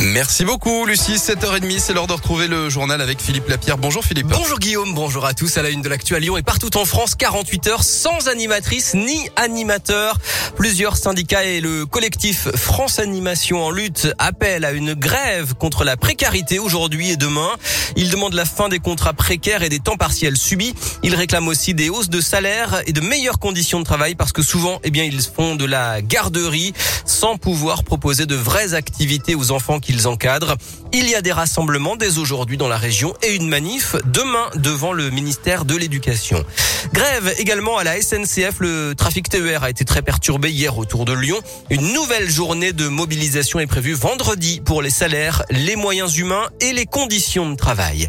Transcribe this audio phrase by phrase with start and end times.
[0.00, 3.76] Merci beaucoup Lucie, 7h30, c'est l'heure de retrouver le journal avec Philippe Lapierre.
[3.76, 4.28] Bonjour Philippe.
[4.28, 5.58] Bonjour Guillaume, bonjour à tous.
[5.58, 8.94] À la une de l'actu à Lyon et partout en France, 48 heures sans animatrice
[8.94, 10.16] ni animateur.
[10.56, 15.98] Plusieurs syndicats et le collectif France Animation en lutte appellent à une grève contre la
[15.98, 17.50] précarité aujourd'hui et demain.
[17.94, 20.74] Ils demandent la fin des contrats précaires et des temps partiels subis.
[21.02, 24.40] Ils réclament aussi des hausses de salaire et de meilleures conditions de travail parce que
[24.40, 26.72] souvent, eh bien, ils font de la garderie
[27.04, 30.56] sans pouvoir proposer de vraies activités aux enfants qu'ils encadrent.
[30.92, 34.92] Il y a des rassemblements dès aujourd'hui dans la région et une manif demain devant
[34.92, 36.42] le ministère de l'Éducation.
[36.92, 38.60] Grève également à la SNCF.
[38.60, 41.38] Le trafic TER a été très perturbé hier autour de Lyon.
[41.70, 46.72] Une nouvelle journée de mobilisation est prévue vendredi pour les salaires, les moyens humains et
[46.72, 48.08] les conditions de travail.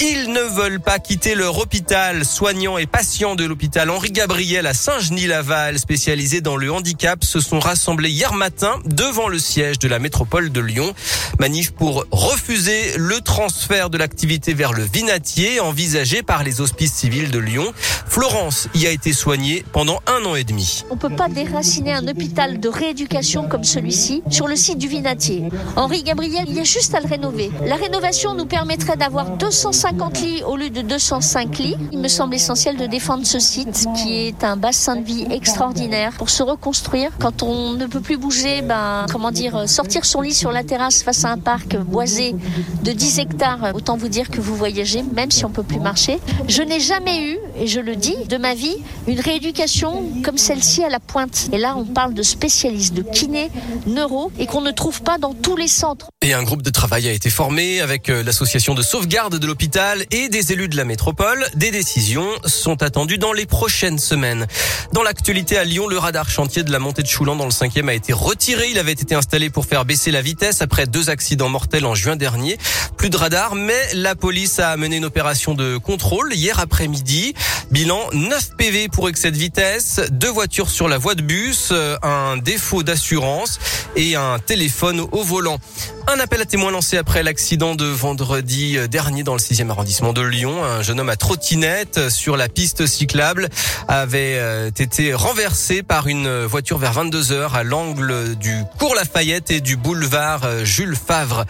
[0.00, 2.24] Ils ne veulent pas quitter leur hôpital.
[2.24, 7.58] Soignants et patients de l'hôpital Henri Gabriel à Saint-Genis-Laval, spécialisés dans le handicap, se sont
[7.58, 10.94] rassemblés hier matin devant le siège de la métropole de Lyon.
[11.40, 17.32] Manif pour refuser le transfert de l'activité vers le Vinatier envisagé par les hospices civils
[17.32, 17.72] de Lyon.
[18.06, 20.84] Florence y a été soignée pendant un an et demi.
[20.90, 25.48] On peut pas déraciner un hôpital de rééducation comme celui-ci sur le site du Vinatier.
[25.74, 27.50] Henri Gabriel, il y a juste à le rénover.
[27.66, 31.76] La rénovation nous permettrait d'avoir 250 lits au lieu de 205 lits.
[31.92, 36.12] Il me semble essentiel de défendre ce site qui est un bassin de vie extraordinaire
[36.12, 37.10] pour se reconstruire.
[37.18, 41.02] Quand on ne peut plus bouger, ben, comment dire, sortir son lit sur la terrasse
[41.02, 42.34] face à un parc boisé
[42.82, 46.18] de 10 hectares, autant vous dire que vous voyagez même si on peut plus marcher.
[46.48, 50.84] Je n'ai jamais eu, et je le dis, de ma vie, une rééducation comme celle-ci
[50.84, 51.48] à la pointe.
[51.52, 53.50] Et là, on parle de spécialistes, de kinés,
[53.86, 56.08] neuro, et qu'on ne trouve pas dans tous les centres.
[56.22, 59.77] Et un groupe de travail a été formé avec euh, l'association de sauvegarde de l'hôpital
[60.10, 61.46] et des élus de la métropole.
[61.54, 64.48] Des décisions sont attendues dans les prochaines semaines.
[64.92, 67.88] Dans l'actualité à Lyon, le radar chantier de la montée de Choulan dans le 5e
[67.88, 68.70] a été retiré.
[68.70, 72.16] Il avait été installé pour faire baisser la vitesse après deux accidents mortels en juin
[72.16, 72.58] dernier.
[72.96, 77.34] Plus de radar, mais la police a mené une opération de contrôle hier après-midi.
[77.70, 81.96] Bilan 9 PV pour excès de vitesse, deux voitures sur la voie de bus, euh,
[82.02, 83.58] un défaut d'assurance
[83.94, 85.58] et un téléphone au volant.
[86.06, 90.22] Un appel à témoins lancé après l'accident de vendredi dernier dans le 6e arrondissement de
[90.22, 90.64] Lyon.
[90.64, 93.50] Un jeune homme à trottinette sur la piste cyclable
[93.86, 99.50] avait euh, été renversé par une voiture vers 22 heures à l'angle du cours Lafayette
[99.50, 101.44] et du boulevard euh, Jules Favre.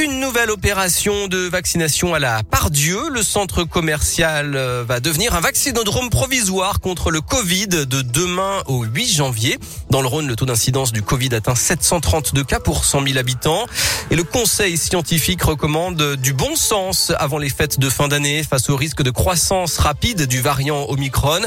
[0.00, 3.08] Une nouvelle opération de vaccination à la Pardieu.
[3.10, 8.84] Le centre commercial euh, va devenir un vaccinodrome provisoire contre le Covid de demain au
[8.84, 9.58] 8 janvier.
[9.90, 13.66] Dans le Rhône, le taux d'incidence du Covid atteint 732 cas pour 100 000 habitants.
[14.12, 18.70] Et le conseil scientifique recommande du bon sens avant les fêtes de fin d'année face
[18.70, 21.40] au risque de croissance rapide du variant Omicron.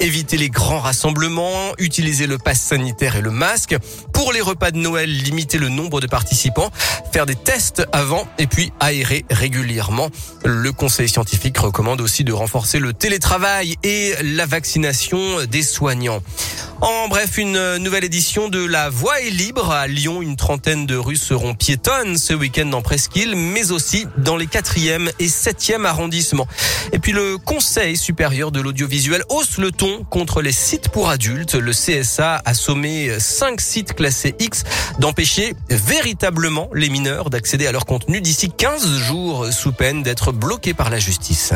[0.00, 3.76] Éviter les grands rassemblements, utiliser le pass sanitaire et le masque.
[4.12, 6.70] Pour les repas de Noël, limiter le nombre de participants,
[7.12, 10.08] faire des tests avant et puis aérer régulièrement.
[10.44, 16.22] Le conseil scientifique recommande aussi de renforcer le télétravail et la vaccination des soignants.
[16.82, 20.20] En bref, une nouvelle édition de La Voie est libre à Lyon.
[20.20, 25.08] Une trentaine de rues seront piétonnes ce week-end dans Presqu'île, mais aussi dans les 4e
[25.20, 26.48] et 7e arrondissements.
[26.92, 31.54] Et puis le Conseil supérieur de l'audiovisuel hausse le ton contre les sites pour adultes.
[31.54, 34.64] Le CSA a sommé cinq sites classés X
[34.98, 40.74] d'empêcher véritablement les mineurs d'accéder à leur contenu d'ici 15 jours sous peine d'être bloqués
[40.74, 41.52] par la justice.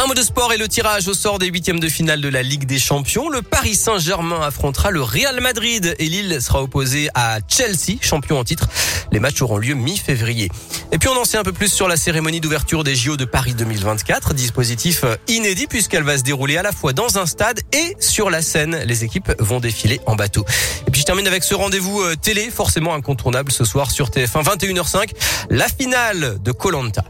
[0.00, 2.44] Un mot de sport et le tirage au sort des huitièmes de finale de la
[2.44, 3.28] Ligue des Champions.
[3.28, 8.44] Le Paris Saint-Germain affrontera le Real Madrid et Lille sera opposé à Chelsea, champion en
[8.44, 8.68] titre.
[9.10, 10.52] Les matchs auront lieu mi-février.
[10.92, 13.24] Et puis on en sait un peu plus sur la cérémonie d'ouverture des JO de
[13.24, 14.34] Paris 2024.
[14.34, 18.40] Dispositif inédit puisqu'elle va se dérouler à la fois dans un stade et sur la
[18.40, 18.80] scène.
[18.86, 20.44] Les équipes vont défiler en bateau.
[20.86, 24.44] Et puis je termine avec ce rendez-vous euh, télé, forcément incontournable ce soir sur TF1
[24.44, 25.10] 21h05.
[25.50, 27.02] La finale de Colanta.